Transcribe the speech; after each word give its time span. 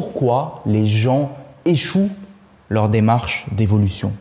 pourquoi 0.00 0.62
les 0.64 0.86
gens 0.86 1.30
échouent 1.66 2.08
leur 2.70 2.88
démarche 2.88 3.44
d'évolution? 3.52 4.14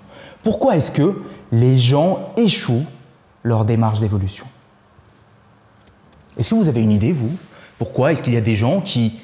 Pourquoi 0.43 0.75
est-ce 0.75 0.91
que 0.91 1.23
les 1.53 1.79
gens 1.79 2.27
échouent 2.35 2.83
leur 3.43 3.63
démarche 3.63 4.01
d'évolution? 4.01 4.45
Est-ce 6.37 6.49
que 6.49 6.55
vous 6.55 6.67
avez 6.67 6.81
une 6.81 6.91
idée, 6.91 7.13
vous? 7.13 7.31
Pourquoi 7.77 8.11
est-ce 8.11 8.21
qu'il 8.21 8.33
y 8.33 8.37
a 8.37 8.41
des 8.41 8.57
gens 8.57 8.81
qui 8.81 9.21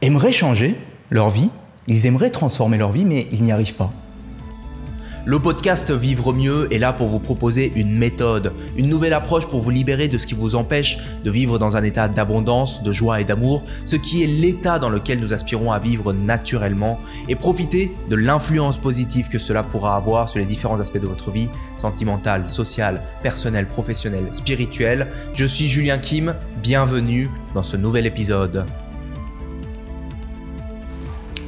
aimeraient 0.00 0.30
changer 0.30 0.80
leur 1.10 1.28
vie, 1.28 1.50
ils 1.88 2.06
aimeraient 2.06 2.30
transformer 2.30 2.78
leur 2.78 2.92
vie, 2.92 3.04
mais 3.04 3.26
ils 3.32 3.42
n'y 3.42 3.50
arrivent 3.50 3.74
pas 3.74 3.90
le 5.26 5.40
podcast 5.40 5.90
Vivre 5.90 6.32
mieux 6.32 6.72
est 6.72 6.78
là 6.78 6.92
pour 6.92 7.08
vous 7.08 7.18
proposer 7.18 7.72
une 7.74 7.98
méthode, 7.98 8.52
une 8.76 8.88
nouvelle 8.88 9.12
approche 9.12 9.48
pour 9.48 9.60
vous 9.60 9.70
libérer 9.70 10.06
de 10.06 10.18
ce 10.18 10.26
qui 10.26 10.34
vous 10.34 10.54
empêche 10.54 10.98
de 11.24 11.30
vivre 11.32 11.58
dans 11.58 11.76
un 11.76 11.82
état 11.82 12.06
d'abondance, 12.06 12.84
de 12.84 12.92
joie 12.92 13.20
et 13.20 13.24
d'amour, 13.24 13.64
ce 13.84 13.96
qui 13.96 14.22
est 14.22 14.28
l'état 14.28 14.78
dans 14.78 14.88
lequel 14.88 15.18
nous 15.18 15.34
aspirons 15.34 15.72
à 15.72 15.80
vivre 15.80 16.12
naturellement, 16.12 17.00
et 17.28 17.34
profiter 17.34 17.92
de 18.08 18.14
l'influence 18.14 18.78
positive 18.78 19.28
que 19.28 19.40
cela 19.40 19.64
pourra 19.64 19.96
avoir 19.96 20.28
sur 20.28 20.38
les 20.38 20.46
différents 20.46 20.78
aspects 20.78 21.00
de 21.00 21.08
votre 21.08 21.32
vie, 21.32 21.48
sentimentale, 21.76 22.48
sociale, 22.48 23.02
personnelle, 23.24 23.66
professionnelle, 23.66 24.28
spirituelle. 24.30 25.08
Je 25.34 25.44
suis 25.44 25.66
Julien 25.66 25.98
Kim, 25.98 26.36
bienvenue 26.62 27.28
dans 27.52 27.64
ce 27.64 27.76
nouvel 27.76 28.06
épisode. 28.06 28.64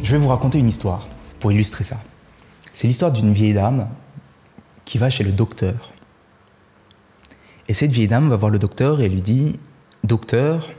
Je 0.02 0.10
vais 0.10 0.18
vous 0.18 0.28
raconter 0.28 0.58
une 0.58 0.68
histoire 0.68 1.06
pour 1.38 1.52
illustrer 1.52 1.84
ça. 1.84 1.98
C'est 2.78 2.86
l'histoire 2.86 3.10
d'une 3.10 3.32
vieille 3.32 3.54
dame 3.54 3.88
qui 4.84 4.98
va 4.98 5.10
chez 5.10 5.24
le 5.24 5.32
docteur. 5.32 5.90
Et 7.66 7.74
cette 7.74 7.90
vieille 7.90 8.06
dame 8.06 8.28
va 8.28 8.36
voir 8.36 8.52
le 8.52 8.60
docteur 8.60 9.00
et 9.00 9.08
lui 9.08 9.20
dit 9.20 9.58
Docteur, 10.04 10.70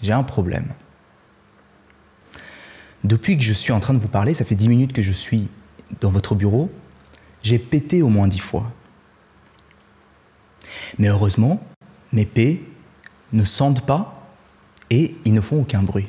j'ai 0.00 0.14
un 0.14 0.22
problème. 0.22 0.72
Depuis 3.04 3.36
que 3.36 3.42
je 3.42 3.52
suis 3.52 3.70
en 3.70 3.80
train 3.80 3.92
de 3.92 3.98
vous 3.98 4.08
parler, 4.08 4.32
ça 4.32 4.46
fait 4.46 4.54
dix 4.54 4.66
minutes 4.66 4.94
que 4.94 5.02
je 5.02 5.12
suis 5.12 5.50
dans 6.00 6.08
votre 6.08 6.34
bureau, 6.34 6.70
j'ai 7.42 7.58
pété 7.58 8.00
au 8.00 8.08
moins 8.08 8.26
dix 8.26 8.38
fois. 8.38 8.72
Mais 10.96 11.08
heureusement, 11.08 11.62
mes 12.12 12.24
pets 12.24 12.60
ne 13.34 13.44
sentent 13.44 13.84
pas 13.84 14.32
et 14.88 15.14
ils 15.26 15.34
ne 15.34 15.42
font 15.42 15.60
aucun 15.60 15.82
bruit. 15.82 16.08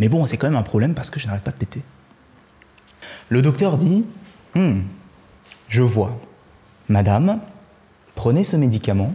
Mais 0.00 0.08
bon, 0.08 0.26
c'est 0.26 0.38
quand 0.38 0.48
même 0.48 0.58
un 0.58 0.64
problème 0.64 0.94
parce 0.94 1.08
que 1.08 1.20
je 1.20 1.28
n'arrête 1.28 1.44
pas 1.44 1.52
de 1.52 1.58
péter. 1.58 1.82
Le 3.28 3.42
docteur 3.42 3.76
dit 3.76 4.04
hmm, 4.54 4.80
Je 5.68 5.82
vois. 5.82 6.18
Madame, 6.88 7.40
prenez 8.14 8.44
ce 8.44 8.56
médicament 8.56 9.12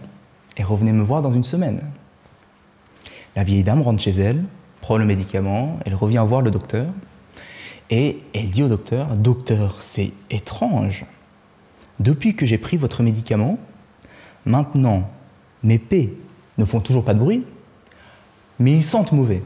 et 0.58 0.64
revenez 0.64 0.92
me 0.92 1.04
voir 1.04 1.22
dans 1.22 1.32
une 1.32 1.44
semaine. 1.44 1.82
La 3.36 3.44
vieille 3.44 3.64
dame 3.64 3.82
rentre 3.82 4.02
chez 4.02 4.12
elle, 4.12 4.44
prend 4.82 4.98
le 4.98 5.06
médicament, 5.06 5.80
elle 5.86 5.96
revient 5.96 6.24
voir 6.28 6.42
le 6.42 6.52
docteur 6.52 6.86
et 7.90 8.20
elle 8.34 8.52
dit 8.52 8.64
au 8.64 8.68
docteur 8.68 9.18
Docteur, 9.18 9.78
c'est 9.80 10.14
étrange. 10.30 11.06
Depuis 12.00 12.36
que 12.36 12.46
j'ai 12.46 12.60
pris 12.60 12.78
votre 12.78 13.02
médicament, 13.02 13.58
maintenant 14.46 15.10
mes 15.64 15.80
pets 15.80 16.12
ne 16.60 16.66
font 16.66 16.80
toujours 16.80 17.04
pas 17.04 17.16
de 17.16 17.20
bruit, 17.20 17.46
mais 18.60 18.74
ils 18.74 18.84
sentent 18.84 19.12
mauvais. 19.12 19.42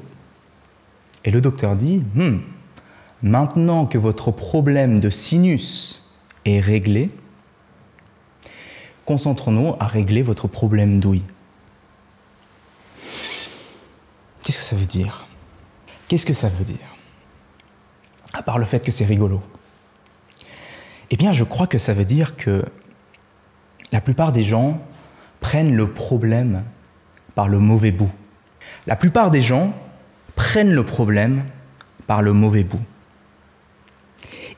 Et 1.23 1.31
le 1.31 1.39
docteur 1.39 1.77
dit 1.77 2.03
hmm, 2.15 2.39
Maintenant 3.23 3.85
que 3.85 3.97
votre 3.97 4.31
problème 4.31 4.99
de 4.99 5.09
sinus 5.09 6.03
est 6.45 6.59
réglé, 6.59 7.09
concentrons-nous 9.05 9.75
à 9.79 9.87
régler 9.87 10.21
votre 10.21 10.47
problème 10.47 10.99
d'ouïe. 10.99 11.23
Qu'est-ce 14.43 14.59
que 14.59 14.63
ça 14.63 14.75
veut 14.75 14.85
dire? 14.85 15.27
Qu'est-ce 16.07 16.25
que 16.25 16.33
ça 16.33 16.47
veut 16.47 16.63
dire? 16.63 16.95
À 18.33 18.43
part 18.43 18.59
le 18.59 18.65
fait 18.65 18.79
que 18.79 18.91
c'est 18.91 19.05
rigolo. 19.05 19.41
Eh 21.09 21.17
bien, 21.17 21.33
je 21.33 21.43
crois 21.43 21.67
que 21.67 21.77
ça 21.77 21.93
veut 21.93 22.05
dire 22.05 22.35
que 22.35 22.63
la 23.91 24.01
plupart 24.01 24.31
des 24.31 24.43
gens 24.43 24.79
prennent 25.39 25.75
le 25.75 25.91
problème 25.91 26.63
par 27.33 27.47
le 27.47 27.59
mauvais 27.59 27.91
bout. 27.91 28.11
La 28.85 28.95
plupart 28.95 29.31
des 29.31 29.41
gens 29.41 29.73
prennent 30.35 30.73
le 30.73 30.85
problème 30.85 31.45
par 32.05 32.21
le 32.21 32.33
mauvais 32.33 32.63
bout. 32.63 32.83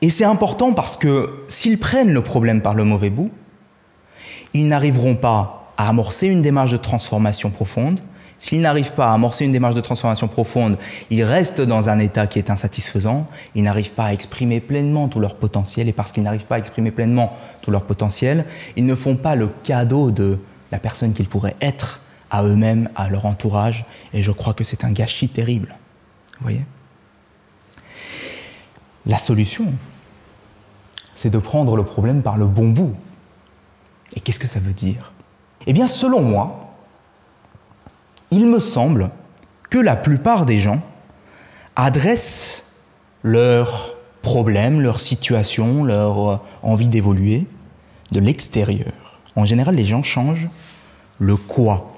Et 0.02 0.10
c'est 0.10 0.24
important 0.24 0.72
parce 0.72 0.96
que 0.96 1.42
s'ils 1.48 1.78
prennent 1.78 2.12
le 2.12 2.22
problème 2.22 2.62
par 2.62 2.74
le 2.74 2.84
mauvais 2.84 3.10
bout, 3.10 3.30
ils 4.54 4.66
n'arriveront 4.66 5.14
pas 5.14 5.72
à 5.76 5.88
amorcer 5.88 6.26
une 6.26 6.42
démarche 6.42 6.72
de 6.72 6.76
transformation 6.76 7.50
profonde. 7.50 8.00
S'ils 8.38 8.62
n'arrivent 8.62 8.94
pas 8.94 9.10
à 9.10 9.12
amorcer 9.12 9.44
une 9.44 9.52
démarche 9.52 9.74
de 9.74 9.82
transformation 9.82 10.26
profonde, 10.26 10.78
ils 11.10 11.22
restent 11.22 11.60
dans 11.60 11.90
un 11.90 11.98
état 11.98 12.26
qui 12.26 12.38
est 12.38 12.48
insatisfaisant, 12.48 13.26
ils 13.54 13.62
n'arrivent 13.62 13.92
pas 13.92 14.06
à 14.06 14.12
exprimer 14.14 14.60
pleinement 14.60 15.08
tout 15.08 15.20
leur 15.20 15.36
potentiel, 15.36 15.88
et 15.88 15.92
parce 15.92 16.10
qu'ils 16.10 16.22
n'arrivent 16.22 16.46
pas 16.46 16.54
à 16.54 16.58
exprimer 16.58 16.90
pleinement 16.90 17.36
tout 17.60 17.70
leur 17.70 17.82
potentiel, 17.82 18.46
ils 18.76 18.86
ne 18.86 18.94
font 18.94 19.16
pas 19.16 19.34
le 19.34 19.50
cadeau 19.62 20.10
de 20.10 20.38
la 20.72 20.78
personne 20.78 21.12
qu'ils 21.12 21.28
pourraient 21.28 21.56
être 21.60 22.00
à 22.30 22.42
eux-mêmes, 22.42 22.88
à 22.96 23.10
leur 23.10 23.26
entourage, 23.26 23.84
et 24.14 24.22
je 24.22 24.32
crois 24.32 24.54
que 24.54 24.64
c'est 24.64 24.84
un 24.84 24.92
gâchis 24.92 25.28
terrible. 25.28 25.76
Vous 26.38 26.44
voyez? 26.44 26.64
La 29.06 29.18
solution, 29.18 29.72
c'est 31.14 31.30
de 31.30 31.38
prendre 31.38 31.76
le 31.76 31.84
problème 31.84 32.22
par 32.22 32.36
le 32.36 32.46
bon 32.46 32.68
bout. 32.68 32.94
Et 34.14 34.20
qu'est-ce 34.20 34.38
que 34.38 34.46
ça 34.46 34.60
veut 34.60 34.72
dire? 34.72 35.12
Eh 35.66 35.72
bien, 35.72 35.86
selon 35.86 36.22
moi, 36.22 36.74
il 38.30 38.46
me 38.46 38.58
semble 38.58 39.10
que 39.68 39.78
la 39.78 39.96
plupart 39.96 40.46
des 40.46 40.58
gens 40.58 40.80
adressent 41.76 42.72
leurs 43.22 43.96
problèmes, 44.22 44.80
leur 44.80 45.00
situation, 45.00 45.84
leur 45.84 46.42
envie 46.62 46.88
d'évoluer 46.88 47.46
de 48.12 48.20
l'extérieur. 48.20 49.20
En 49.36 49.44
général, 49.44 49.74
les 49.74 49.84
gens 49.84 50.02
changent 50.02 50.48
le 51.18 51.36
quoi. 51.36 51.92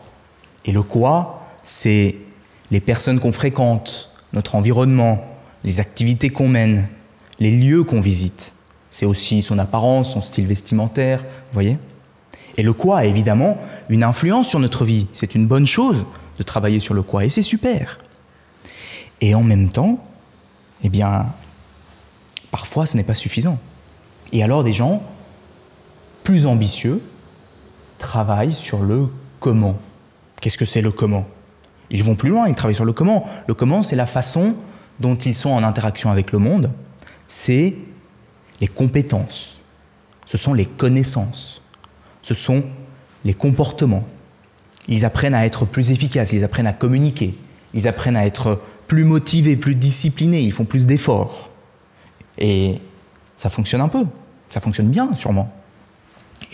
Et 0.64 0.72
le 0.72 0.82
quoi, 0.82 1.46
c'est 1.62 2.16
les 2.70 2.80
personnes 2.80 3.20
qu'on 3.20 3.32
fréquente, 3.32 4.10
notre 4.32 4.54
environnement, 4.54 5.24
les 5.64 5.80
activités 5.80 6.30
qu'on 6.30 6.48
mène, 6.48 6.88
les 7.38 7.50
lieux 7.50 7.84
qu'on 7.84 8.00
visite. 8.00 8.52
C'est 8.90 9.06
aussi 9.06 9.42
son 9.42 9.58
apparence, 9.58 10.12
son 10.12 10.22
style 10.22 10.46
vestimentaire, 10.46 11.20
vous 11.20 11.54
voyez 11.54 11.78
Et 12.56 12.62
le 12.62 12.72
quoi 12.72 12.98
a 12.98 13.04
évidemment 13.04 13.58
une 13.88 14.04
influence 14.04 14.48
sur 14.48 14.58
notre 14.58 14.84
vie. 14.84 15.06
C'est 15.12 15.34
une 15.34 15.46
bonne 15.46 15.66
chose 15.66 16.04
de 16.38 16.42
travailler 16.42 16.80
sur 16.80 16.94
le 16.94 17.02
quoi, 17.02 17.24
et 17.24 17.30
c'est 17.30 17.42
super. 17.42 17.98
Et 19.20 19.34
en 19.34 19.42
même 19.42 19.68
temps, 19.68 20.04
eh 20.82 20.88
bien, 20.88 21.32
parfois 22.50 22.86
ce 22.86 22.96
n'est 22.96 23.04
pas 23.04 23.14
suffisant. 23.14 23.58
Et 24.32 24.42
alors 24.42 24.64
des 24.64 24.72
gens 24.72 25.02
plus 26.24 26.46
ambitieux 26.46 27.02
travaillent 27.98 28.54
sur 28.54 28.82
le 28.82 29.08
comment. 29.40 29.76
Qu'est-ce 30.40 30.58
que 30.58 30.64
c'est 30.64 30.82
le 30.82 30.90
comment? 30.90 31.26
Ils 31.90 32.02
vont 32.02 32.14
plus 32.14 32.30
loin, 32.30 32.48
ils 32.48 32.54
travaillent 32.54 32.74
sur 32.74 32.84
le 32.84 32.92
comment. 32.92 33.26
Le 33.46 33.54
comment, 33.54 33.82
c'est 33.82 33.96
la 33.96 34.06
façon 34.06 34.54
dont 35.02 35.16
ils 35.16 35.34
sont 35.34 35.50
en 35.50 35.62
interaction 35.62 36.10
avec 36.10 36.32
le 36.32 36.38
monde. 36.38 36.70
C'est 37.26 37.74
les 38.60 38.68
compétences, 38.68 39.60
ce 40.24 40.38
sont 40.38 40.54
les 40.54 40.66
connaissances, 40.66 41.60
ce 42.22 42.32
sont 42.32 42.64
les 43.24 43.34
comportements. 43.34 44.04
Ils 44.88 45.04
apprennent 45.04 45.34
à 45.34 45.44
être 45.44 45.66
plus 45.66 45.90
efficaces, 45.90 46.32
ils 46.32 46.44
apprennent 46.44 46.66
à 46.66 46.72
communiquer, 46.72 47.36
ils 47.74 47.86
apprennent 47.86 48.16
à 48.16 48.24
être 48.26 48.60
plus 48.86 49.04
motivés, 49.04 49.56
plus 49.56 49.74
disciplinés, 49.74 50.40
ils 50.40 50.52
font 50.52 50.64
plus 50.64 50.86
d'efforts. 50.86 51.50
Et 52.38 52.80
ça 53.36 53.50
fonctionne 53.50 53.80
un 53.80 53.88
peu, 53.88 54.04
ça 54.48 54.60
fonctionne 54.60 54.88
bien 54.88 55.12
sûrement. 55.14 55.52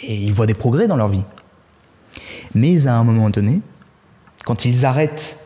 Et 0.03 0.16
ils 0.16 0.32
voient 0.32 0.47
des 0.47 0.54
progrès 0.54 0.88
dans 0.88 0.97
leur 0.97 1.08
vie. 1.08 1.25
Mais 2.54 2.87
à 2.87 2.94
un 2.94 3.04
moment 3.04 3.31
donné, 3.31 3.60
quand 4.44 4.64
ils 4.64 4.87
arrêtent 4.87 5.38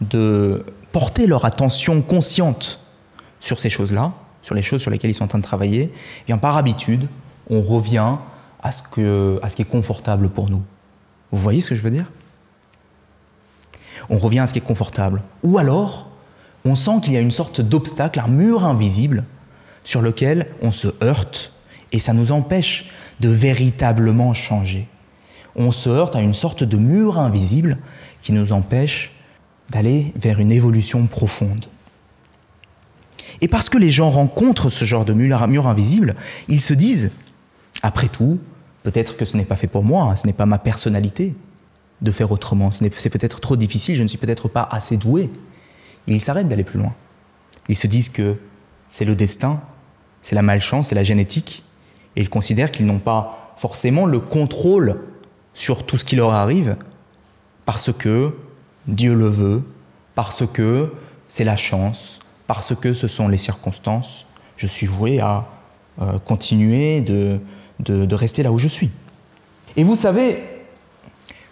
de 0.00 0.64
porter 0.92 1.26
leur 1.26 1.44
attention 1.44 2.02
consciente 2.02 2.80
sur 3.40 3.58
ces 3.60 3.70
choses-là, 3.70 4.12
sur 4.42 4.54
les 4.54 4.62
choses 4.62 4.82
sur 4.82 4.90
lesquelles 4.90 5.10
ils 5.10 5.14
sont 5.14 5.24
en 5.24 5.28
train 5.28 5.38
de 5.38 5.44
travailler, 5.44 5.82
et 5.82 5.92
eh 6.28 6.36
par 6.36 6.56
habitude, 6.56 7.08
on 7.48 7.60
revient 7.60 8.16
à 8.62 8.72
ce, 8.72 8.82
que, 8.82 9.38
à 9.42 9.48
ce 9.48 9.56
qui 9.56 9.62
est 9.62 9.66
confortable 9.66 10.28
pour 10.28 10.50
nous. 10.50 10.62
Vous 11.32 11.40
voyez 11.40 11.60
ce 11.60 11.70
que 11.70 11.74
je 11.74 11.82
veux 11.82 11.90
dire? 11.90 12.10
On 14.08 14.18
revient 14.18 14.40
à 14.40 14.46
ce 14.46 14.52
qui 14.52 14.58
est 14.58 14.62
confortable. 14.62 15.22
Ou 15.42 15.58
alors, 15.58 16.08
on 16.64 16.74
sent 16.74 17.00
qu'il 17.02 17.12
y 17.12 17.16
a 17.16 17.20
une 17.20 17.30
sorte 17.30 17.60
d'obstacle, 17.60 18.20
un 18.20 18.28
mur 18.28 18.64
invisible, 18.64 19.24
sur 19.84 20.02
lequel 20.02 20.48
on 20.62 20.72
se 20.72 20.88
heurte, 21.02 21.52
et 21.92 21.98
ça 21.98 22.12
nous 22.12 22.32
empêche 22.32 22.90
de 23.20 23.28
véritablement 23.28 24.34
changer. 24.34 24.88
On 25.56 25.72
se 25.72 25.88
heurte 25.88 26.16
à 26.16 26.20
une 26.20 26.34
sorte 26.34 26.64
de 26.64 26.76
mur 26.76 27.18
invisible 27.18 27.78
qui 28.22 28.32
nous 28.32 28.52
empêche 28.52 29.12
d'aller 29.70 30.12
vers 30.16 30.40
une 30.40 30.52
évolution 30.52 31.06
profonde. 31.06 31.66
Et 33.40 33.48
parce 33.48 33.68
que 33.68 33.78
les 33.78 33.90
gens 33.90 34.10
rencontrent 34.10 34.68
ce 34.68 34.84
genre 34.84 35.04
de 35.04 35.14
mur 35.14 35.68
invisible, 35.68 36.14
ils 36.48 36.60
se 36.60 36.74
disent, 36.74 37.12
après 37.82 38.08
tout, 38.08 38.38
peut-être 38.82 39.16
que 39.16 39.24
ce 39.24 39.36
n'est 39.36 39.44
pas 39.44 39.56
fait 39.56 39.66
pour 39.66 39.84
moi, 39.84 40.14
ce 40.16 40.26
n'est 40.26 40.32
pas 40.32 40.46
ma 40.46 40.58
personnalité 40.58 41.34
de 42.02 42.10
faire 42.10 42.30
autrement, 42.32 42.70
c'est 42.72 43.10
peut-être 43.10 43.40
trop 43.40 43.56
difficile, 43.56 43.96
je 43.96 44.02
ne 44.02 44.08
suis 44.08 44.18
peut-être 44.18 44.48
pas 44.48 44.68
assez 44.70 44.96
doué. 44.96 45.30
Ils 46.06 46.20
s'arrêtent 46.20 46.48
d'aller 46.48 46.64
plus 46.64 46.78
loin. 46.78 46.94
Ils 47.68 47.76
se 47.76 47.86
disent 47.86 48.08
que 48.08 48.36
c'est 48.88 49.04
le 49.04 49.14
destin, 49.14 49.60
c'est 50.22 50.34
la 50.34 50.42
malchance, 50.42 50.88
c'est 50.88 50.94
la 50.94 51.04
génétique, 51.04 51.62
et 52.16 52.22
ils 52.22 52.30
considèrent 52.30 52.70
qu'ils 52.70 52.86
n'ont 52.86 52.98
pas 52.98 53.54
forcément 53.56 54.06
le 54.06 54.18
contrôle 54.18 55.00
sur 55.54 55.84
tout 55.86 55.96
ce 55.96 56.04
qui 56.04 56.16
leur 56.16 56.32
arrive, 56.32 56.76
parce 57.66 57.92
que 57.92 58.34
Dieu 58.94 59.14
le 59.14 59.28
veut, 59.28 59.62
parce 60.14 60.44
que 60.46 60.92
c'est 61.28 61.44
la 61.44 61.56
chance, 61.56 62.18
parce 62.46 62.74
que 62.74 62.94
ce 62.94 63.08
sont 63.08 63.28
les 63.28 63.38
circonstances. 63.38 64.26
Je 64.56 64.66
suis 64.66 64.86
voué 64.86 65.20
à 65.20 65.46
euh, 66.00 66.18
continuer 66.18 67.00
de, 67.00 67.40
de 67.78 68.14
rester 68.14 68.42
là 68.42 68.52
où 68.52 68.58
je 68.58 68.68
suis. 68.68 68.90
Et 69.76 69.84
vous 69.84 69.96
savez, 69.96 70.42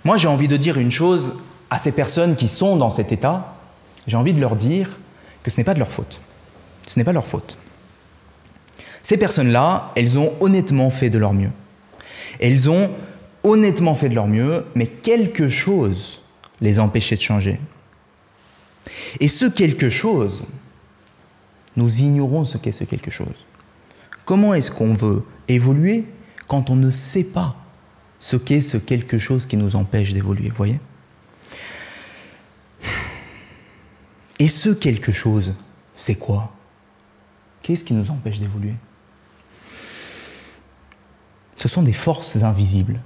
moi 0.04 0.16
j'ai 0.16 0.28
envie 0.28 0.48
de 0.48 0.56
dire 0.56 0.78
une 0.78 0.90
chose 0.90 1.34
à 1.70 1.78
ces 1.78 1.92
personnes 1.92 2.36
qui 2.36 2.48
sont 2.48 2.76
dans 2.76 2.90
cet 2.90 3.12
état, 3.12 3.54
j'ai 4.06 4.16
envie 4.16 4.32
de 4.32 4.40
leur 4.40 4.56
dire 4.56 4.98
que 5.42 5.50
ce 5.50 5.58
n'est 5.58 5.64
pas 5.64 5.74
de 5.74 5.78
leur 5.78 5.92
faute. 5.92 6.20
Ce 6.86 6.98
n'est 6.98 7.04
pas 7.04 7.12
leur 7.12 7.26
faute. 7.26 7.58
Ces 9.02 9.16
personnes-là, 9.16 9.92
elles 9.94 10.18
ont 10.18 10.32
honnêtement 10.40 10.90
fait 10.90 11.10
de 11.10 11.18
leur 11.18 11.32
mieux. 11.32 11.52
Elles 12.40 12.70
ont 12.70 12.90
honnêtement 13.44 13.94
fait 13.94 14.08
de 14.08 14.14
leur 14.14 14.26
mieux, 14.26 14.66
mais 14.74 14.86
quelque 14.86 15.48
chose 15.48 16.20
les 16.60 16.78
a 16.78 16.82
empêchées 16.82 17.16
de 17.16 17.20
changer. 17.20 17.60
Et 19.20 19.28
ce 19.28 19.46
quelque 19.46 19.90
chose, 19.90 20.44
nous 21.76 22.00
ignorons 22.00 22.44
ce 22.44 22.58
qu'est 22.58 22.72
ce 22.72 22.84
quelque 22.84 23.10
chose. 23.10 23.46
Comment 24.24 24.54
est-ce 24.54 24.70
qu'on 24.70 24.92
veut 24.92 25.24
évoluer 25.48 26.04
quand 26.48 26.70
on 26.70 26.76
ne 26.76 26.90
sait 26.90 27.24
pas 27.24 27.56
ce 28.18 28.36
qu'est 28.36 28.62
ce 28.62 28.76
quelque 28.76 29.18
chose 29.18 29.46
qui 29.46 29.56
nous 29.56 29.76
empêche 29.76 30.12
d'évoluer, 30.12 30.48
voyez? 30.48 30.80
Et 34.38 34.48
ce 34.48 34.70
quelque 34.70 35.12
chose, 35.12 35.54
c'est 35.96 36.14
quoi? 36.14 36.52
Qu'est-ce 37.62 37.84
qui 37.84 37.94
nous 37.94 38.10
empêche 38.10 38.38
d'évoluer? 38.38 38.74
Ce 41.56 41.68
sont 41.68 41.82
des 41.82 41.92
forces 41.92 42.36
invisibles. 42.42 43.00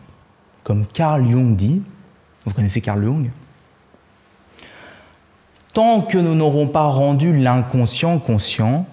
Comme 0.63 0.87
Carl 0.87 1.27
Jung 1.27 1.57
dit, 1.57 1.83
vous 2.45 2.55
connaissez 2.55 2.81
Carl 2.81 3.03
Jung? 3.03 3.31
Tant 5.73 6.03
que 6.03 6.19
nous 6.19 6.35
n'aurons 6.35 6.69
pas 6.69 6.87
rendu 6.87 7.37
l'inconscient 7.37 8.19
conscient, 8.19 8.87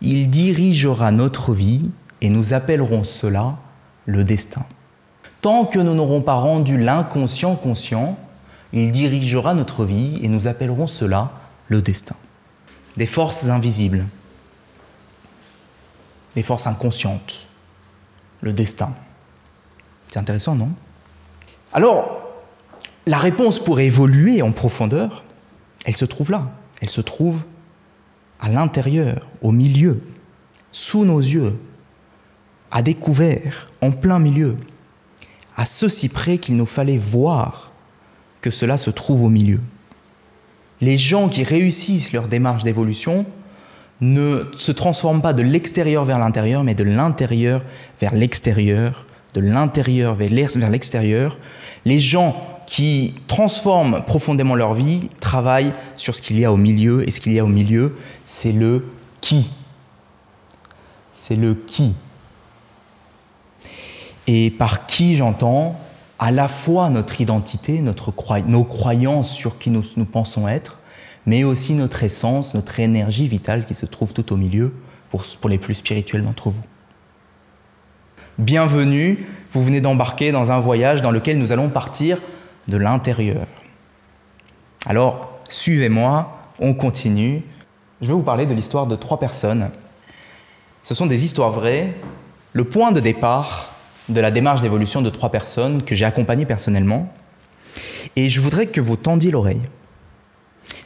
il 0.00 0.28
dirigera 0.28 1.12
notre 1.12 1.54
vie 1.54 1.90
et 2.20 2.28
nous 2.28 2.52
appellerons 2.52 3.04
cela 3.04 3.56
le 4.06 4.24
destin. 4.24 4.64
Tant 5.40 5.64
que 5.64 5.78
nous 5.78 5.94
n'aurons 5.94 6.20
pas 6.20 6.34
rendu 6.34 6.76
l'inconscient 6.76 7.56
conscient, 7.56 8.18
il 8.72 8.90
dirigera 8.92 9.54
notre 9.54 9.84
vie 9.84 10.18
et 10.22 10.28
nous 10.28 10.46
appellerons 10.46 10.86
cela 10.86 11.32
le 11.68 11.80
destin. 11.80 12.16
Des 12.96 13.06
forces 13.06 13.48
invisibles, 13.48 14.06
des 16.34 16.42
forces 16.42 16.66
inconscientes, 16.66 17.48
le 18.42 18.52
destin. 18.52 18.92
C'est 20.08 20.18
intéressant, 20.18 20.54
non? 20.54 20.70
Alors, 21.72 22.19
la 23.06 23.18
réponse 23.18 23.58
pour 23.58 23.80
évoluer 23.80 24.42
en 24.42 24.52
profondeur, 24.52 25.24
elle 25.84 25.96
se 25.96 26.04
trouve 26.04 26.30
là. 26.30 26.50
Elle 26.80 26.90
se 26.90 27.00
trouve 27.00 27.44
à 28.40 28.48
l'intérieur, 28.48 29.28
au 29.42 29.52
milieu, 29.52 30.00
sous 30.72 31.04
nos 31.04 31.18
yeux, 31.20 31.58
à 32.70 32.82
découvert, 32.82 33.70
en 33.82 33.90
plein 33.90 34.18
milieu, 34.18 34.56
à 35.56 35.64
ceci 35.64 36.08
près 36.08 36.38
qu'il 36.38 36.56
nous 36.56 36.66
fallait 36.66 36.98
voir 36.98 37.72
que 38.40 38.50
cela 38.50 38.78
se 38.78 38.90
trouve 38.90 39.24
au 39.24 39.28
milieu. 39.28 39.60
Les 40.80 40.96
gens 40.96 41.28
qui 41.28 41.44
réussissent 41.44 42.12
leur 42.12 42.28
démarche 42.28 42.64
d'évolution 42.64 43.26
ne 44.00 44.44
se 44.56 44.72
transforment 44.72 45.20
pas 45.20 45.34
de 45.34 45.42
l'extérieur 45.42 46.04
vers 46.04 46.18
l'intérieur, 46.18 46.64
mais 46.64 46.74
de 46.74 46.84
l'intérieur 46.84 47.62
vers 48.00 48.14
l'extérieur, 48.14 49.04
de 49.34 49.40
l'intérieur 49.40 50.14
vers 50.14 50.70
l'extérieur. 50.70 51.38
Les 51.84 51.98
gens 51.98 52.49
qui 52.70 53.14
transforment 53.26 54.04
profondément 54.04 54.54
leur 54.54 54.74
vie 54.74 55.08
travaillent 55.18 55.74
sur 55.96 56.14
ce 56.14 56.22
qu'il 56.22 56.38
y 56.38 56.44
a 56.44 56.52
au 56.52 56.56
milieu, 56.56 57.06
et 57.06 57.10
ce 57.10 57.20
qu'il 57.20 57.32
y 57.32 57.40
a 57.40 57.44
au 57.44 57.48
milieu, 57.48 57.96
c'est 58.22 58.52
le 58.52 58.86
qui. 59.20 59.50
C'est 61.12 61.34
le 61.34 61.56
qui. 61.56 61.96
Et 64.28 64.52
par 64.52 64.86
qui 64.86 65.16
j'entends 65.16 65.80
à 66.20 66.30
la 66.30 66.46
fois 66.46 66.90
notre 66.90 67.20
identité, 67.20 67.82
notre 67.82 68.14
nos 68.46 68.62
croyances 68.62 69.32
sur 69.32 69.58
qui 69.58 69.70
nous, 69.70 69.82
nous 69.96 70.04
pensons 70.04 70.46
être, 70.46 70.78
mais 71.26 71.42
aussi 71.42 71.74
notre 71.74 72.04
essence, 72.04 72.54
notre 72.54 72.78
énergie 72.78 73.26
vitale 73.26 73.66
qui 73.66 73.74
se 73.74 73.84
trouve 73.84 74.12
tout 74.12 74.32
au 74.32 74.36
milieu 74.36 74.72
pour, 75.10 75.24
pour 75.40 75.50
les 75.50 75.58
plus 75.58 75.74
spirituels 75.74 76.22
d'entre 76.22 76.50
vous. 76.50 76.62
Bienvenue, 78.38 79.26
vous 79.50 79.60
venez 79.60 79.80
d'embarquer 79.80 80.30
dans 80.30 80.52
un 80.52 80.60
voyage 80.60 81.02
dans 81.02 81.10
lequel 81.10 81.36
nous 81.36 81.50
allons 81.50 81.68
partir 81.68 82.18
de 82.70 82.78
l'intérieur. 82.78 83.46
Alors, 84.86 85.40
suivez-moi, 85.50 86.40
on 86.58 86.72
continue. 86.72 87.42
Je 88.00 88.06
vais 88.06 88.14
vous 88.14 88.22
parler 88.22 88.46
de 88.46 88.54
l'histoire 88.54 88.86
de 88.86 88.96
trois 88.96 89.18
personnes. 89.18 89.70
Ce 90.82 90.94
sont 90.94 91.06
des 91.06 91.24
histoires 91.24 91.50
vraies. 91.50 91.92
Le 92.54 92.64
point 92.64 92.92
de 92.92 93.00
départ 93.00 93.74
de 94.08 94.20
la 94.20 94.30
démarche 94.30 94.62
d'évolution 94.62 95.02
de 95.02 95.10
trois 95.10 95.30
personnes 95.30 95.82
que 95.82 95.94
j'ai 95.94 96.04
accompagnées 96.04 96.46
personnellement. 96.46 97.12
Et 98.16 98.30
je 98.30 98.40
voudrais 98.40 98.66
que 98.66 98.80
vous 98.80 98.96
tendiez 98.96 99.30
l'oreille. 99.30 99.62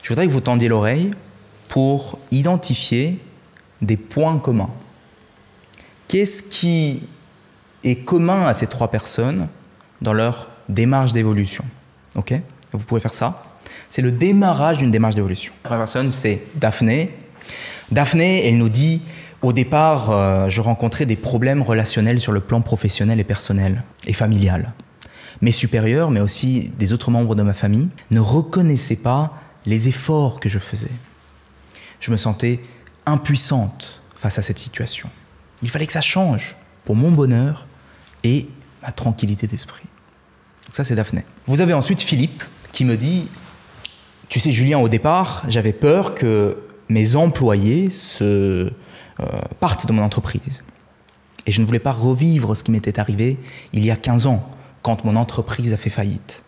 Je 0.02 0.08
voudrais 0.08 0.26
que 0.26 0.32
vous 0.32 0.40
tendiez 0.40 0.68
l'oreille 0.68 1.12
pour 1.68 2.18
identifier 2.30 3.18
des 3.80 3.96
points 3.96 4.38
communs. 4.38 4.70
Qu'est-ce 6.08 6.42
qui 6.42 7.02
est 7.82 8.04
commun 8.04 8.46
à 8.46 8.54
ces 8.54 8.66
trois 8.66 8.88
personnes 8.88 9.48
dans 10.02 10.12
leur 10.12 10.50
démarche 10.68 11.12
d'évolution. 11.12 11.64
Ok? 12.16 12.34
Vous 12.72 12.78
pouvez 12.78 13.00
faire 13.00 13.14
ça. 13.14 13.44
C'est 13.88 14.02
le 14.02 14.10
démarrage 14.10 14.78
d'une 14.78 14.90
démarche 14.90 15.14
d'évolution. 15.14 15.52
La 15.64 15.68
première 15.68 15.84
personne, 15.84 16.10
c'est 16.10 16.42
Daphné. 16.56 17.16
Daphné, 17.90 18.48
elle 18.48 18.58
nous 18.58 18.68
dit 18.68 19.02
au 19.42 19.52
départ, 19.52 20.10
euh, 20.10 20.48
je 20.48 20.62
rencontrais 20.62 21.04
des 21.04 21.16
problèmes 21.16 21.60
relationnels 21.60 22.18
sur 22.18 22.32
le 22.32 22.40
plan 22.40 22.62
professionnel 22.62 23.20
et 23.20 23.24
personnel 23.24 23.84
et 24.06 24.14
familial. 24.14 24.72
Mes 25.42 25.52
supérieurs, 25.52 26.10
mais 26.10 26.20
aussi 26.20 26.72
des 26.78 26.94
autres 26.94 27.10
membres 27.10 27.34
de 27.34 27.42
ma 27.42 27.52
famille, 27.52 27.88
ne 28.10 28.20
reconnaissaient 28.20 28.96
pas 28.96 29.38
les 29.66 29.88
efforts 29.88 30.40
que 30.40 30.48
je 30.48 30.58
faisais. 30.58 30.90
Je 32.00 32.10
me 32.10 32.16
sentais 32.16 32.60
impuissante 33.04 34.00
face 34.16 34.38
à 34.38 34.42
cette 34.42 34.58
situation. 34.58 35.10
Il 35.62 35.68
fallait 35.68 35.86
que 35.86 35.92
ça 35.92 36.00
change 36.00 36.56
pour 36.86 36.96
mon 36.96 37.10
bonheur 37.10 37.66
et 38.22 38.48
ma 38.82 38.92
tranquillité 38.92 39.46
d'esprit. 39.46 39.84
Ça, 40.74 40.82
c'est 40.82 40.96
Daphné. 40.96 41.24
Vous 41.46 41.60
avez 41.60 41.72
ensuite 41.72 42.00
Philippe 42.00 42.42
qui 42.72 42.84
me 42.84 42.96
dit 42.96 43.28
Tu 44.28 44.40
sais, 44.40 44.50
Julien, 44.50 44.80
au 44.80 44.88
départ, 44.88 45.44
j'avais 45.46 45.72
peur 45.72 46.16
que 46.16 46.58
mes 46.88 47.14
employés 47.14 47.90
se, 47.90 48.24
euh, 48.24 48.72
partent 49.60 49.86
de 49.86 49.92
mon 49.92 50.02
entreprise. 50.02 50.64
Et 51.46 51.52
je 51.52 51.60
ne 51.60 51.66
voulais 51.66 51.78
pas 51.78 51.92
revivre 51.92 52.56
ce 52.56 52.64
qui 52.64 52.72
m'était 52.72 52.98
arrivé 52.98 53.38
il 53.72 53.84
y 53.84 53.92
a 53.92 53.96
15 53.96 54.26
ans, 54.26 54.50
quand 54.82 55.04
mon 55.04 55.14
entreprise 55.14 55.72
a 55.72 55.76
fait 55.76 55.90
faillite. 55.90 56.42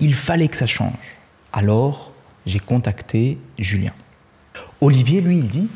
Il 0.00 0.14
fallait 0.14 0.48
que 0.48 0.56
ça 0.56 0.66
change. 0.66 1.18
Alors, 1.52 2.12
j'ai 2.46 2.60
contacté 2.60 3.36
Julien. 3.58 3.92
Olivier, 4.80 5.20
lui, 5.20 5.36
il 5.36 5.48
dit 5.48 5.68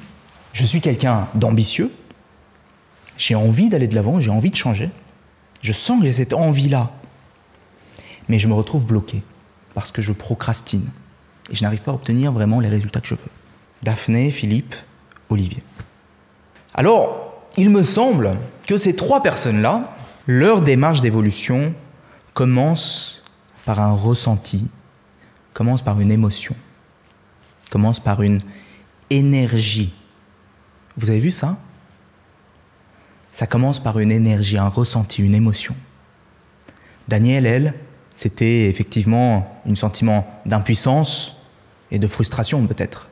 Je 0.55 0.65
suis 0.65 0.81
quelqu'un 0.81 1.29
d'ambitieux, 1.35 1.93
j'ai 3.19 3.35
envie 3.35 3.69
d'aller 3.69 3.89
de 3.89 3.95
l'avant, 3.95 4.23
j'ai 4.23 4.31
envie 4.31 4.51
de 4.51 4.57
changer. 4.57 4.89
Je 5.61 5.75
sens 5.75 6.01
que 6.01 6.07
j'ai 6.07 6.15
cette 6.15 6.33
envie-là 6.33 6.98
mais 8.29 8.39
je 8.39 8.49
me 8.49 8.55
retrouve 8.55 8.85
bloqué 8.85 9.23
parce 9.75 9.93
que 9.93 10.03
je 10.03 10.13
procrastine 10.13 10.89
et 11.51 11.55
je 11.55 11.63
n'arrive 11.63 11.83
pas 11.83 11.93
à 11.93 11.95
obtenir 11.95 12.33
vraiment 12.33 12.61
les 12.61 12.69
résultats 12.69 13.01
que 13.01 13.07
je 13.07 13.15
veux. 13.15 13.31
Daphné, 13.83 14.31
Philippe, 14.31 14.75
Olivier. 15.31 15.63
Alors, 16.75 17.49
il 17.57 17.71
me 17.71 17.83
semble 17.83 18.37
que 18.67 18.79
ces 18.79 18.95
trois 18.95 19.23
personnes-là, 19.23 19.97
leur 20.27 20.61
démarche 20.61 21.01
d'évolution 21.01 21.75
commence 22.35 23.23
par 23.65 23.81
un 23.81 23.93
ressenti, 23.93 24.69
commence 25.55 25.83
par 25.83 26.01
une 26.01 26.13
émotion, 26.13 26.55
commence 27.71 28.01
par 28.01 28.23
une 28.23 28.41
énergie. 29.11 29.93
Vous 30.97 31.11
avez 31.11 31.21
vu 31.21 31.31
ça? 31.31 31.57
Ça 33.33 33.47
commence 33.47 33.81
par 33.81 33.99
une 33.99 34.13
énergie, 34.13 34.59
un 34.59 34.69
ressenti, 34.69 35.23
une 35.23 35.35
émotion. 35.35 35.75
Daniel, 37.09 37.47
elle, 37.47 37.75
c'était 38.19 38.65
effectivement 38.65 39.63
un 39.65 39.77
sentiment 39.77 40.27
d'impuissance 40.45 41.37
et 41.93 42.01
de 42.01 42.09
frustration 42.09 42.67
peut-être. 42.67 43.09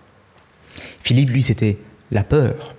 Philippe, 1.00 1.30
lui, 1.30 1.44
c'était 1.44 1.78
la 2.10 2.25
peur. 2.25 2.75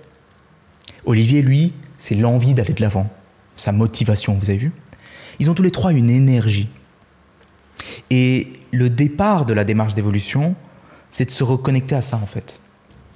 Olivier, 1.06 1.40
lui, 1.40 1.72
c'est 1.96 2.14
l'envie 2.14 2.52
d'aller 2.52 2.74
de 2.74 2.82
l'avant, 2.82 3.08
sa 3.56 3.72
motivation, 3.72 4.34
vous 4.34 4.50
avez 4.50 4.58
vu 4.58 4.72
Ils 5.38 5.48
ont 5.48 5.54
tous 5.54 5.62
les 5.62 5.70
trois 5.70 5.94
une 5.94 6.10
énergie. 6.10 6.68
Et 8.10 8.52
le 8.72 8.90
départ 8.90 9.46
de 9.46 9.54
la 9.54 9.64
démarche 9.64 9.94
d'évolution, 9.94 10.54
c'est 11.08 11.24
de 11.24 11.30
se 11.30 11.44
reconnecter 11.44 11.94
à 11.94 12.02
ça 12.02 12.20
en 12.22 12.26
fait. 12.26 12.60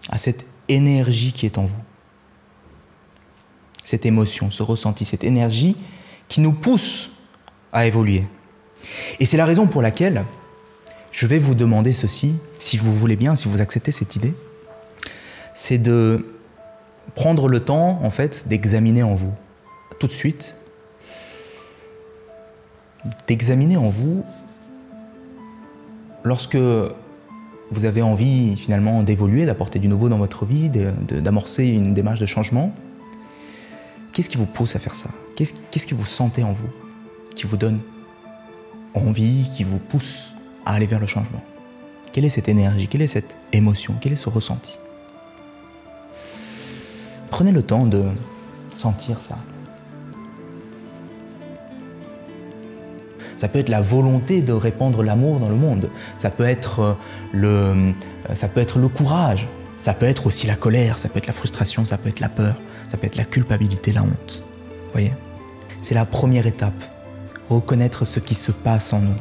à 0.08 0.16
cette 0.16 0.46
énergie 0.68 1.34
qui 1.34 1.44
est 1.44 1.58
en 1.58 1.66
vous. 1.66 1.82
Cette 3.84 4.06
émotion, 4.06 4.50
ce 4.50 4.62
ressenti, 4.62 5.04
cette 5.04 5.22
énergie 5.22 5.76
qui 6.28 6.40
nous 6.40 6.54
pousse 6.54 7.10
à 7.74 7.84
évoluer. 7.84 8.24
Et 9.20 9.26
c'est 9.26 9.36
la 9.36 9.46
raison 9.46 9.66
pour 9.66 9.82
laquelle 9.82 10.24
je 11.10 11.26
vais 11.26 11.38
vous 11.38 11.54
demander 11.54 11.92
ceci, 11.92 12.34
si 12.58 12.76
vous 12.76 12.94
voulez 12.94 13.16
bien, 13.16 13.36
si 13.36 13.48
vous 13.48 13.60
acceptez 13.60 13.92
cette 13.92 14.16
idée, 14.16 14.34
c'est 15.54 15.78
de 15.78 16.26
prendre 17.14 17.48
le 17.48 17.60
temps, 17.60 18.00
en 18.02 18.10
fait, 18.10 18.48
d'examiner 18.48 19.02
en 19.02 19.14
vous, 19.14 19.32
tout 19.98 20.06
de 20.06 20.12
suite, 20.12 20.56
d'examiner 23.26 23.76
en 23.76 23.88
vous 23.88 24.24
lorsque 26.24 26.56
vous 26.56 27.84
avez 27.84 28.02
envie 28.02 28.56
finalement 28.56 29.02
d'évoluer, 29.02 29.44
d'apporter 29.44 29.78
du 29.78 29.88
nouveau 29.88 30.08
dans 30.08 30.18
votre 30.18 30.44
vie, 30.44 30.70
d'amorcer 30.70 31.66
une 31.66 31.94
démarche 31.94 32.20
de 32.20 32.26
changement, 32.26 32.72
qu'est-ce 34.12 34.30
qui 34.30 34.36
vous 34.36 34.46
pousse 34.46 34.76
à 34.76 34.78
faire 34.78 34.94
ça? 34.94 35.10
Qu'est-ce 35.36 35.86
que 35.86 35.94
vous 35.94 36.06
sentez 36.06 36.42
en 36.42 36.52
vous 36.52 36.68
qui 37.34 37.46
vous 37.46 37.56
donne 37.56 37.80
envie, 38.94 39.48
qui 39.54 39.64
vous 39.64 39.78
pousse 39.78 40.32
à 40.66 40.74
aller 40.74 40.86
vers 40.86 41.00
le 41.00 41.06
changement 41.06 41.42
Quelle 42.12 42.24
est 42.24 42.30
cette 42.30 42.48
énergie 42.48 42.88
Quelle 42.88 43.02
est 43.02 43.08
cette 43.08 43.36
émotion 43.52 43.94
Quel 44.00 44.12
est 44.12 44.16
ce 44.16 44.28
ressenti? 44.28 44.78
Prenez 47.30 47.52
le 47.52 47.62
temps 47.62 47.86
de 47.86 48.04
sentir 48.76 49.20
ça. 49.20 49.38
Ça 53.36 53.48
peut 53.48 53.58
être 53.58 53.70
la 53.70 53.80
volonté 53.80 54.40
de 54.40 54.52
répandre 54.52 55.02
l'amour 55.02 55.40
dans 55.40 55.48
le 55.48 55.56
monde. 55.56 55.90
Ça 56.16 56.30
peut 56.30 56.44
être 56.44 56.78
euh, 56.80 56.94
le, 57.32 57.48
euh, 57.48 58.34
ça 58.34 58.46
peut 58.46 58.60
être 58.60 58.78
le 58.78 58.86
courage. 58.86 59.48
Ça 59.78 59.94
peut 59.94 60.06
être 60.06 60.26
aussi 60.26 60.46
la 60.46 60.54
colère. 60.54 60.98
Ça 60.98 61.08
peut 61.08 61.18
être 61.18 61.26
la 61.26 61.32
frustration. 61.32 61.84
Ça 61.84 61.98
peut 61.98 62.08
être 62.08 62.20
la 62.20 62.28
peur. 62.28 62.54
Ça 62.86 62.96
peut 62.96 63.06
être 63.06 63.16
la 63.16 63.24
culpabilité, 63.24 63.92
la 63.92 64.04
honte. 64.04 64.44
Voyez? 64.92 65.12
C'est 65.82 65.94
la 65.94 66.06
première 66.06 66.46
étape. 66.46 66.84
Reconnaître 67.52 68.06
ce 68.06 68.18
qui 68.18 68.34
se 68.34 68.50
passe 68.50 68.94
en 68.94 69.00
nous. 69.00 69.16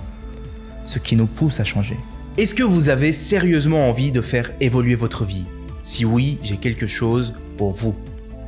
Ce 0.86 1.00
qui 1.00 1.18
nous 1.18 1.28
pousse 1.28 1.60
à 1.60 1.66
changer. 1.66 2.00
Est-ce 2.38 2.56
que 2.56 2.64
vous 2.64 2.88
avez 2.88 3.12
sérieusement 3.12 3.90
envie 3.90 4.14
de 4.14 4.22
faire 4.22 4.52
évoluer 4.62 4.96
votre 4.96 5.26
vie? 5.26 5.48
Si 5.84 6.06
oui, 6.06 6.40
j'ai 6.42 6.56
quelque 6.56 6.88
chose 6.88 7.34
pour 7.58 7.72
vous. 7.72 7.94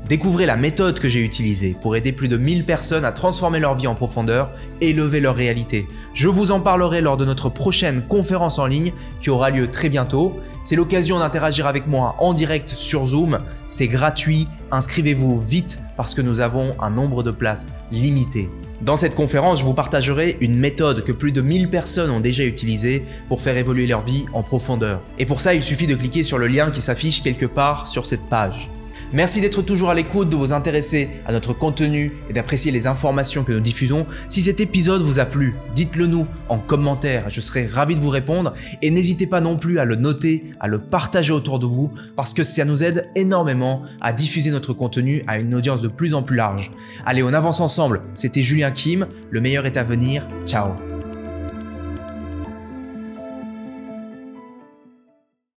Découvrez 0.07 0.45
la 0.45 0.55
méthode 0.55 0.99
que 1.01 1.09
j'ai 1.09 1.19
utilisée 1.19 1.75
pour 1.81 1.97
aider 1.97 2.13
plus 2.13 2.29
de 2.29 2.37
1000 2.37 2.65
personnes 2.65 3.03
à 3.03 3.11
transformer 3.11 3.59
leur 3.59 3.75
vie 3.75 3.87
en 3.87 3.95
profondeur 3.95 4.51
et 4.79 4.91
élever 4.91 5.19
leur 5.19 5.35
réalité. 5.35 5.85
Je 6.13 6.29
vous 6.29 6.51
en 6.51 6.61
parlerai 6.61 7.01
lors 7.01 7.17
de 7.17 7.25
notre 7.25 7.49
prochaine 7.49 8.03
conférence 8.07 8.59
en 8.59 8.67
ligne 8.67 8.93
qui 9.19 9.29
aura 9.29 9.49
lieu 9.49 9.69
très 9.69 9.89
bientôt. 9.89 10.39
C'est 10.63 10.77
l'occasion 10.77 11.19
d'interagir 11.19 11.67
avec 11.67 11.87
moi 11.87 12.15
en 12.19 12.33
direct 12.33 12.69
sur 12.69 13.05
Zoom. 13.05 13.39
C'est 13.65 13.87
gratuit. 13.87 14.47
Inscrivez-vous 14.71 15.41
vite 15.41 15.81
parce 15.97 16.15
que 16.15 16.21
nous 16.21 16.39
avons 16.39 16.73
un 16.79 16.89
nombre 16.89 17.21
de 17.21 17.31
places 17.31 17.67
limité. 17.91 18.49
Dans 18.83 18.97
cette 18.97 19.15
conférence, 19.15 19.61
je 19.61 19.63
vous 19.63 19.73
partagerai 19.73 20.35
une 20.41 20.57
méthode 20.57 21.05
que 21.05 21.13
plus 21.13 21.31
de 21.31 21.41
1000 21.41 21.69
personnes 21.69 22.11
ont 22.11 22.19
déjà 22.19 22.43
utilisée 22.43 23.05
pour 23.29 23.39
faire 23.39 23.55
évoluer 23.55 23.87
leur 23.87 24.01
vie 24.01 24.25
en 24.33 24.43
profondeur. 24.43 24.99
Et 25.17 25.25
pour 25.25 25.39
ça, 25.39 25.53
il 25.53 25.63
suffit 25.63 25.87
de 25.87 25.95
cliquer 25.95 26.25
sur 26.25 26.37
le 26.37 26.47
lien 26.47 26.69
qui 26.69 26.81
s'affiche 26.81 27.23
quelque 27.23 27.45
part 27.45 27.87
sur 27.87 28.05
cette 28.05 28.27
page. 28.27 28.69
Merci 29.13 29.41
d'être 29.41 29.61
toujours 29.61 29.91
à 29.91 29.93
l'écoute, 29.93 30.31
de 30.31 30.35
vous 30.35 30.53
intéresser 30.53 31.07
à 31.27 31.31
notre 31.31 31.53
contenu 31.53 32.13
et 32.29 32.33
d'apprécier 32.33 32.71
les 32.71 32.87
informations 32.87 33.43
que 33.43 33.51
nous 33.51 33.59
diffusons. 33.59 34.07
Si 34.27 34.41
cet 34.41 34.59
épisode 34.59 35.03
vous 35.03 35.19
a 35.19 35.25
plu, 35.25 35.53
dites-le 35.75 36.07
nous 36.07 36.25
en 36.49 36.57
commentaire, 36.57 37.29
je 37.29 37.39
serai 37.39 37.67
ravi 37.67 37.93
de 37.93 37.99
vous 37.99 38.09
répondre 38.09 38.53
et 38.81 38.89
n'hésitez 38.89 39.27
pas 39.27 39.39
non 39.39 39.57
plus 39.57 39.77
à 39.77 39.85
le 39.85 39.95
noter, 39.95 40.45
à 40.59 40.67
le 40.67 40.79
partager 40.79 41.31
autour 41.31 41.59
de 41.59 41.67
vous 41.67 41.91
parce 42.15 42.33
que 42.33 42.43
ça 42.43 42.65
nous 42.65 42.81
aide 42.81 43.07
énormément 43.15 43.83
à 44.01 44.13
diffuser 44.13 44.49
notre 44.49 44.73
contenu 44.73 45.23
à 45.27 45.37
une 45.37 45.53
audience 45.53 45.83
de 45.83 45.89
plus 45.89 46.15
en 46.15 46.23
plus 46.23 46.37
large. 46.37 46.71
Allez, 47.05 47.21
on 47.21 47.33
avance 47.33 47.59
ensemble. 47.59 48.01
C'était 48.15 48.41
Julien 48.41 48.71
Kim, 48.71 49.05
le 49.29 49.41
meilleur 49.41 49.67
est 49.67 49.77
à 49.77 49.83
venir. 49.83 50.27
Ciao 50.45 50.92